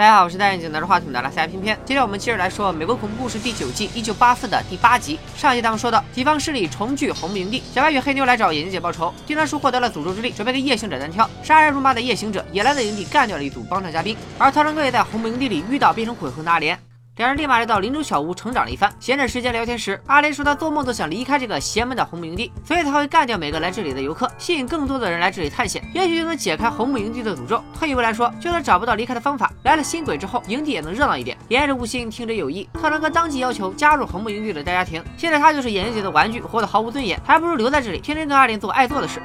[0.00, 1.78] 大家好，我是戴眼镜拿着话筒的拉塞偏偏。
[1.84, 5.18] 今天我们接着来说美国恐怖故事第九季一九八四的第八集。
[5.36, 9.12] 上集咱们说到，敌方势力重聚红木营地，小白与黑妞来找眼镜姐报仇。
[9.26, 11.28] 丁当叔获得了诅咒之力，准备跟夜行者单挑。
[11.42, 16.78] 杀人如麻的夜行者也来到营地干掉了一组帮战嘉宾，而涛长哥也在红木营地里遇到变成鬼魂的阿莲。
[17.20, 18.90] 两人立马来到林中小屋成长了一番。
[18.98, 27.62] 闲着时间聊天时，阿莲说他做梦都想离开这个邪门的红木营地，所以才会干掉每个来这里的游客，吸引更多的人来这里探险，也许就能解开红木营地的诅咒。
[27.78, 31.36] 退一步来说，就算找不到离开的方法，来了新鬼之后，营地也能热闹一点。
[31.48, 35.04] 言着无心，听着有意，特伦哥当即要求加入红木营地的大家庭。
[35.18, 39.20] 现在他就是眼睛姐的玩具，活得毫无尊严，还不如留在这里，天天跟阿莲做爱做的事。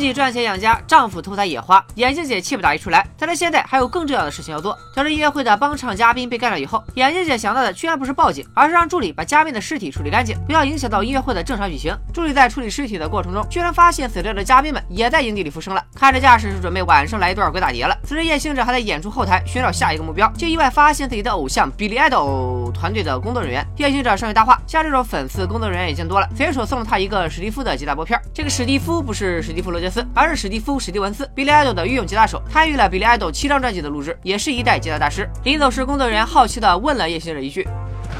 [0.00, 3.06] 自己赚钱养家，丈夫偷采野花，眼镜姐气不打一处来。
[3.18, 4.74] 但是现在还有更重要的事情要做。
[4.94, 11.94] 得知音乐会的帮唱嘉宾被干掉以后，眼镜姐想到的居然不是报警，而是让助理把嘉宾的尸体处理干净，不要影响到音乐会的正常举行。
[12.14, 15.84] 助理在处理尸体的过程中，居然发现死掉的嘉宾们也在营地里复生了。
[15.94, 17.94] 看着架势，是准备晚上来一段鬼打碟了。
[18.02, 23.62] 此时夜行者还在演出后台寻找下一个目标，就意外发现自己的偶像 Billy Idol 团队的工作人员。
[23.76, 28.18] 夜行者上去搭话，像这种粉丝工作人员也见多了，随手送了他一个史蒂夫的吉他拨片。
[28.32, 35.28] 这个史蒂夫不是史蒂夫罗杰斯，而是史蒂夫史蒂文斯，Billy Idol 的御用吉他手，参与了 Billy Idol 七张专辑的录制，也是一代吉他大师。
[35.44, 37.66] 临走时，工作人员好奇的问了夜行者一句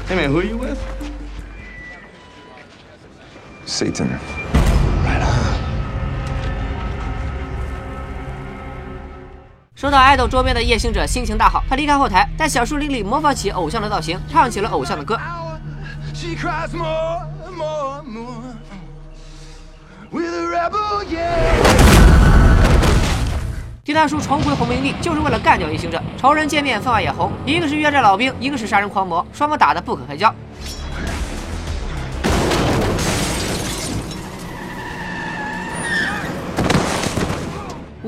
[0.09, 0.77] ：“Hey man, who you with?
[3.65, 4.07] Satan.
[5.05, 5.61] Right on.”
[9.75, 15.19] 收到爱豆桌边的夜行者心情大好，他离开后台，在小树林里模仿起偶像的造型，唱起了偶像的歌。
[23.83, 26.01] 丁大叔重回红木营地，就是为了干掉一行者。
[26.17, 30.33] 仇人见面分外眼红，一个是越战老兵，一个是杀人狂魔，双方打得不可开交。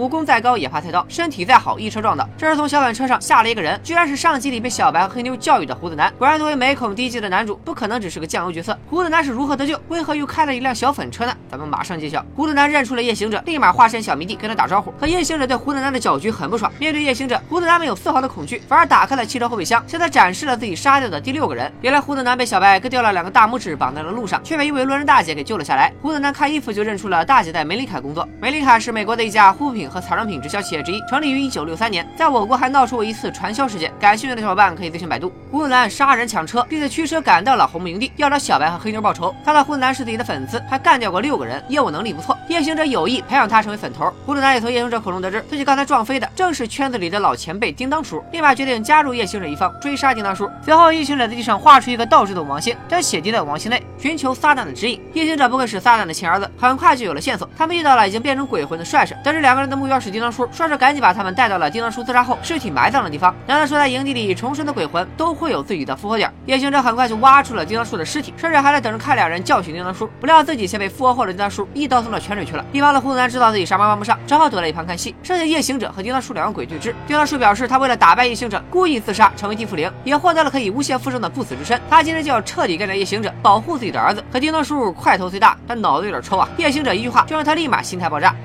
[0.03, 2.27] 武功再高也怕菜刀，身体再好一车撞倒。
[2.37, 6.13] 这时从小板车上下了一个人，居然是上集里被小白和黑妞教育的胡子男。
[6.19, 8.77] 果然作为美恐低级的男主，不可能只是个酱油角色。
[8.89, 9.79] 胡子男是如何得救？
[9.87, 11.33] 为何又开了一辆小粉车呢？
[11.49, 12.21] 咱们马上揭晓。
[12.35, 14.91] 胡子男认出了夜行者，立马化身小迷弟跟他打招呼。
[14.99, 16.69] 可夜行者对胡子男的搅局很不爽。
[16.77, 21.71] 面对夜行者，胡子男没有丝毫的恐惧，反而打开了汽车后备箱，向他展示了自己杀掉的第六个人。
[21.79, 25.93] 原来胡子男被小白割掉了两个大拇指，绑在了路上，却被一位路人大姐给救了下来。
[26.01, 28.27] 胡子男看衣服就认出了大姐在梅林凯工作。
[28.41, 30.63] 梅林凯是美国的一家护肤品和彩妆品直销。
[30.63, 33.91] 企业之一，成立于一九六三年，在我国还闹出过一次传销事件。
[33.99, 35.29] 感兴趣的小伙伴可以自行百度。
[35.51, 39.35] 胡子男杀人抢车，并且驱车赶到了红木营地，要找小白和黑妞报仇。
[39.43, 42.37] 他的胡子男是自己的粉丝，还干掉过六个人，业务能力不错。
[42.47, 44.09] 夜行者有意培养他成为粉头。
[44.25, 50.49] 胡子男也从夜行者口中得知，自己刚才撞飞的正是圈子里的老前辈叮当叔，立马决定加入夜行者一方，追杀叮当叔。
[50.63, 55.01] 随后，夜行者在地上画出一个倒置的王星，将血滴在王星内，寻求撒旦的指引。
[55.11, 57.49] 夜行者不愧是撒旦的亲儿子，很快就有了线索。
[57.57, 61.33] 他们遇到了已经变成鬼魂的帅帅，得知两个人的目标是叮当叔，帅帅赶紧把他们。
[61.33, 63.33] 带到了叮当叔自杀后尸体埋葬的地方。
[63.47, 66.31] 难道说在营地里重生的鬼魂都会有自己的复活点？
[66.45, 70.07] 夜行者很快就挖出了叮当叔的尸体，甚至还在等着看两人教训叮当叔。
[70.19, 72.63] 不料自己先被复活后的叮当叔一刀送到泉水去了。
[72.71, 75.15] 一旁的胡子男知道自己啥忙帮不上，只好躲在一旁看戏。
[75.23, 76.93] 剩下夜行者和叮当叔两个鬼对峙。
[77.07, 81.79] 叮当叔表示他为了打败夜行者，故意自杀成为地缚灵，也获得了可以无限复生的不死之身。
[81.89, 84.23] 他今天就要彻底干掉夜行者，保护自己的儿子。
[84.31, 86.47] 可叮当叔块头虽大，但脑子有点抽啊！
[86.57, 88.35] 夜行者一句话就让他立马心态爆炸。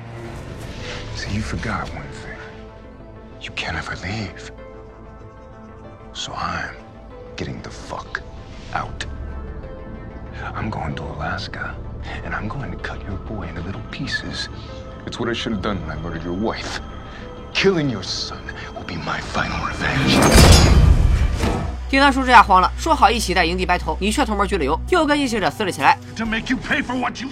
[3.40, 4.50] You can't ever leave.
[6.14, 6.74] So I'm
[7.36, 8.22] getting the fuck
[8.72, 9.04] out.
[10.54, 11.74] I'm going to Alaska,
[12.24, 14.48] and I'm going to cut your boy into little pieces.
[15.06, 16.80] It's what I should have done when I murdered your wife.
[17.52, 18.40] Killing your son
[18.74, 20.18] will be my final revenge.
[21.90, 25.98] 丁当叔这下慌了，说好一起在营地白头，你却偷摸拘了油，又跟异行者撕了起来。
[26.16, 27.28] To make you pay for what you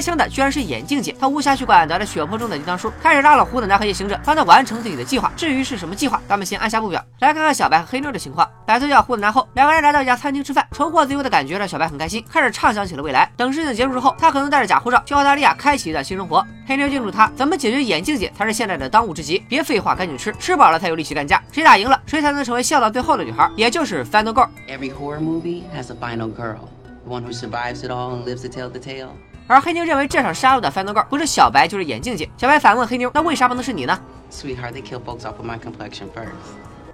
[0.00, 5.30] 开枪的居然是眼镜姐，她无暇去管待在血泊中的叮当叔，开始拉了胡子男和夜行者，帮他完成自己的计划。
[5.36, 8.48] 至于是什么计划，咱们先按下不表，来看看小白和黑妞的情况。
[8.66, 13.02] 摆脱掉胡子男后，两个人来到一家餐厅吃饭，重获自由的感觉让小白很开心，开始畅想起了。
[13.02, 13.30] 未来。
[13.36, 16.42] 等事情结束之后，他可能带着假护照去澳大利亚开启一段新生活。
[16.66, 20.78] 黑妞叮嘱他，怎么解决眼镜姐才是现在的当务之急，别废话，赶紧吃，吃饱了。
[20.78, 21.42] 才有力气干架。
[21.52, 24.48] 谁打赢了，谁才能成为笑到最后的女孩，也就是 Final Girl。
[24.66, 26.70] Every horror movie has a final girl,
[27.04, 29.10] the one who survives it all and lives to tell the tale.
[29.50, 32.30] 而黑妞认为这场杀戮的翻头盖不是小白就是眼镜姐。
[32.36, 34.00] 小白反问黑妞：“那为啥不能是你呢？”
[34.30, 36.30] Sweetheart, they kill folks off of my complexion first.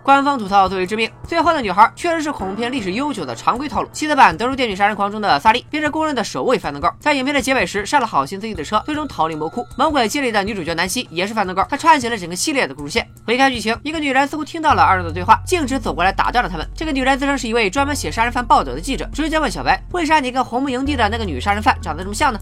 [0.07, 1.11] 官方吐槽最为致命。
[1.27, 3.89] 最后的女孩确实是恐怖片历史悠久的常规套路。
[3.93, 9.67] 妻子版《德州电锯杀人狂》中的萨利便是公认的首位翻灯狗，在影片的结尾时杀了好心自己的车，最终逃离魔窟。
[9.77, 13.05] 猛鬼接里的女主角南希也是翻灯狗，她串起了整个系列的故事线。
[13.27, 16.65] 回看剧情，一个女人似乎听到了二人的对话，径直走过来打断了他们。
[16.73, 22.39] 这个女人自称是一位专门写杀人犯报道的记者，直接问小白：“为啥你跟红木营地的那个女杀人犯长得这么像呢？”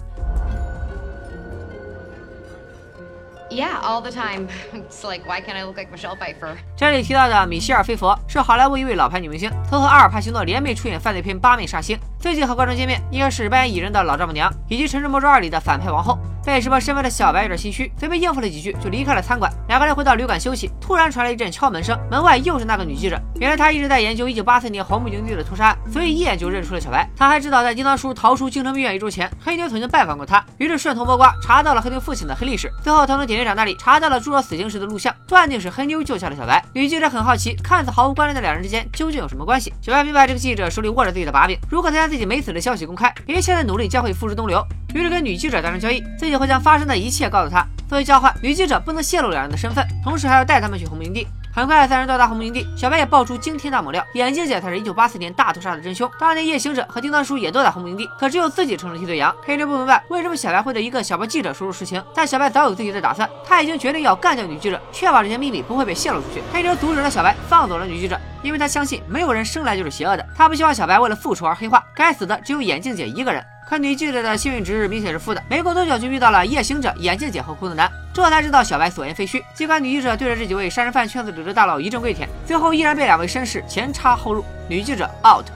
[3.55, 4.49] Yeah, all the time.
[4.75, 6.57] It's like, why can't I look like Michelle Pfeiffer?
[6.77, 11.97] 这里提到的米歇尔·菲佛是好莱坞一位老牌女明星，曾和阿尔帕西诺联袂出演犯罪片《八面煞星》。
[12.19, 16.19] 最近和观众见面，应该是扮演蚁人的老丈母娘，以及《城市魔咒二》里的反派王后。
[16.45, 19.51] 被识破身份的小白有点心虚，随便应付了几句就离开了餐馆。
[19.67, 23.21] 两个人回到旅馆休息，突然传来一阵敲门声，门外又是那个女记者。
[23.41, 27.09] 原来她一直在研究1984年红木营地的屠杀案，所以一眼就认出了小白。
[27.17, 32.71] 她还知道在叮当叔逃出精神病院一周前，黑妞曾经拜访过他，于是顺藤摸瓜查到了黑妞父亲的黑历史。
[32.83, 36.63] 最后，他从典狱长那里查到了朱若死刑时的录像，断定是黑妞救下了小白。
[36.75, 39.73] 女记者很好奇，看似毫无关联的两人之间究竟有什么关系？
[39.81, 44.63] 小白明白这个记者手里握着自己的把柄，如果他将自己没死的消息公开，一切的努力将会付诸东流。
[44.95, 47.67] 于是跟女记者达成交易，自己会将发生的一切告诉她。
[47.89, 51.27] 作为交换，女记者不能泄露两人的身份，同时还要带他们去红木营地。
[51.55, 56.11] 很快，三人到达红木营地，小白也爆出惊天大猛料：眼镜姐才是一九八四年大屠杀的真凶。
[56.19, 59.33] 当年夜行者和叮当叔也都在红木营地，可只有自己成了替罪羊。
[59.45, 66.43] 黑妞不明白为什么小白会对一个小报记者说出实情，但小白早有自己的打算，他已经决定要干掉女记者，确保这些秘密不会被泄露出去。
[66.53, 73.45] 黑妞阻止了小白，放走了女记者，因为他相信没有人生来就是邪恶的，他不希望小白为了复仇而黑化，该死的只有眼镜姐一个人。
[73.67, 79.43] 可女记者的幸运值明显是负的，没过多久就遇到了夜行者、眼镜姐和胡子男，这才知道小白所言非虚。
[79.55, 85.47] 尽管女记者对着这几位杀人犯圈子里的大佬一阵跪舔，最后依然被两位绅士前插后入，女记者 out，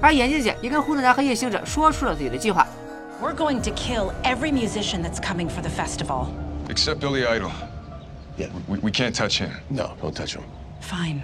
[0.00, 2.66] 而眼镜姐也跟胡子男和夜行者说出了自己的计划。
[3.22, 6.26] We're going to kill every musician that's coming for the festival.
[6.68, 7.50] Except Billy Idol.
[8.36, 8.48] Yeah.
[8.68, 9.50] We, we can't touch him.
[9.70, 10.42] No, don't touch him.
[10.80, 11.22] Fine.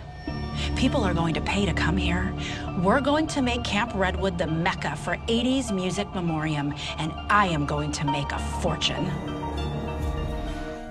[0.77, 2.35] People are going to pay to come here.
[2.79, 7.67] We're going to make Camp Redwood the mecca for 80s music memoriam, and I am
[7.67, 9.40] going to make a fortune.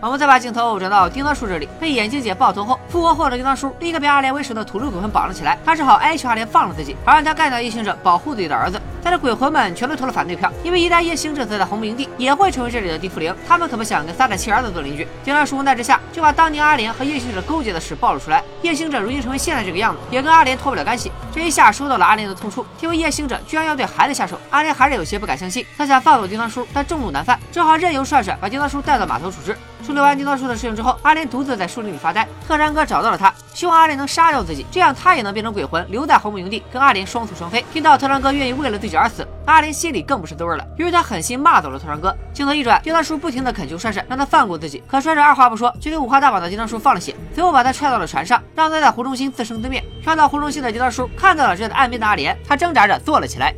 [0.01, 5.57] 我们再把镜头转到叮当叔这里，被眼镜姐爆头后，复活后的叮当叔立刻被阿莲为首的土著鬼魂绑了起来。
[5.65, 8.81] 他只好哀求阿莲放了自己，好让他干掉夜行者，保护自己的儿子。
[9.03, 13.35] 但是鬼魂们全都投了反对票，因为一旦夜行者死在红木营地，也会成为这里的地缚灵。
[13.45, 15.05] 他们可不想跟撒旦妻儿子做邻居。
[15.21, 18.41] 叮当叔无奈之下，就把当年阿莲和夜行者勾结的事暴露出来。
[18.61, 21.11] 夜行者如今成为现在这个样子，也跟阿莲脱不了干系。
[21.31, 25.65] 这一下收到了阿莲的痛处，听闻夜行者居然要对孩子下手，阿莲还是有些不敢相信。
[25.77, 29.55] 他想放走叮当叔，但众怒难犯，只好任由帅帅把叮当叔带到码头处置。
[29.85, 32.27] 处理完叮当叔的事情之后，阿莲独自在树林里发呆。
[32.47, 37.61] 特山哥找到了他，希望阿莲能杀掉自己，这样他也能变成鬼魂，留在红木营地跟阿莲双宿双飞。
[37.73, 42.15] 听到特山哥愿意为了自己而死，阿莲心里更不是滋味了，于是他狠心骂走了特山哥。
[42.33, 49.83] 镜头一转，叮当叔不停地恳求帅帅让他放过自己，可帅帅二话不说就给五花大绑的叮当叔放了血，随后把他踹到了船上，让他在湖中心自生自灭。
[50.01, 53.53] 跳到湖中心的叮当叔看到了正在岸边的阿莲，他挣扎着坐了起来。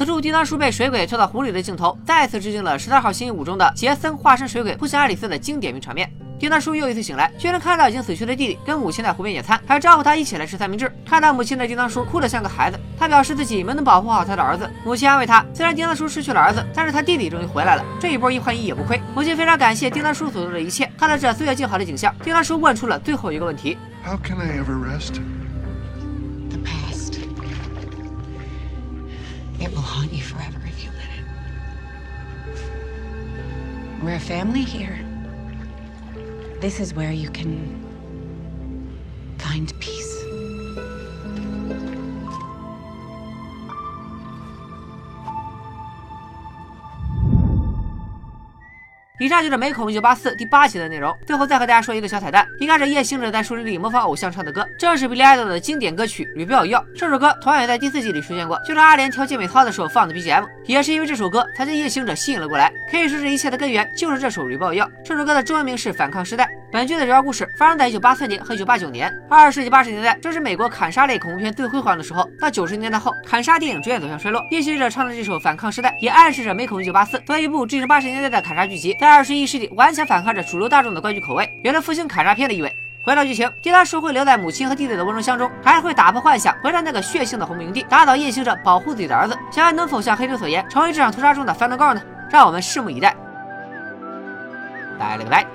[0.00, 6.10] 此处叮当叔被水鬼拖到湖里的镜头，再次致敬了十三号星期五中的杰森化身水鬼扑向爱丽丝的经典名场面。
[6.38, 10.90] 叮当叔又一次醒来，居然看到已经死去的弟弟跟母亲在湖边野餐，还招呼他一起来吃三明治。
[11.04, 14.66] 看到母亲的叮当叔哭得像个孩子，他表示自己没能保护好他的儿子。
[14.86, 18.98] 母亲安慰他，虽然叮当叔失去了儿子，但是他弟弟终于回来了，这一波一换一也不亏。
[19.14, 20.90] 母亲非常感谢叮当叔所做的一切。
[20.96, 25.20] 看到这岁月静好的景象，叮当叔问出了最后一个问题：How can I ever rest?
[26.48, 26.89] The past.
[29.70, 31.24] It will haunt you forever if you let it.
[34.02, 34.98] We're a family here.
[36.60, 37.86] This is where you can
[39.38, 40.09] find peace.
[49.20, 51.14] 以上就是《美恐一九八四》第八集的内容。
[51.26, 56.80] 最后再和大家说一个小彩蛋：一开始夜行者在树林里模仿偶像唱的歌，正是 Billy Idol 的经典歌曲《Rebel 要》。
[56.96, 60.46] 这首歌同样也在第四季里出现过，就是阿莲跳健美操的时候放的 BGM。
[60.64, 62.72] 也是因为这首歌，才将夜行者吸引了过来。
[62.90, 64.86] 可以说，这一切的根源就是这首《Rebel 要》。
[65.04, 66.44] 这首歌的中文名是《反抗时代》。
[66.72, 69.12] 本剧的主要故事发生在一九八四年和一九八九年。
[69.28, 72.26] 二十世纪八十年代正是美国砍杀类恐怖片最辉煌的时候。
[72.40, 74.40] 到九十年代后，砍杀电影逐渐走向衰落。
[74.50, 82.74] 夜行者唱的这首《反抗时代》也暗示着《美恐一九八四》作为一部致敬八十年代的砍杀剧集，在二十一世纪顽强反抗着主流大众的观剧口味，有着复兴卡扎片的意味。
[83.02, 89.36] 回到剧情，迪拉叔会留在母亲和弟弟的温柔乡中，还是会打破幻想，回到那个血腥的红木营地，打倒夜行者，保护自己的儿子？
[89.50, 92.02] 小安能否像黑妞所言，成为这场屠杀中的翻灯高呢？
[92.30, 93.16] 让我们拭目以待。
[94.98, 95.46] 拜了个拜。